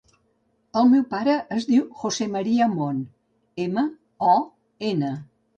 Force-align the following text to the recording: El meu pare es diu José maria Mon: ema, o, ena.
El 0.79 0.87
meu 0.93 1.03
pare 1.11 1.35
es 1.57 1.67
diu 1.71 1.83
José 2.01 2.27
maria 2.37 2.71
Mon: 2.73 3.05
ema, 3.67 3.85
o, 4.33 4.35
ena. 4.95 5.17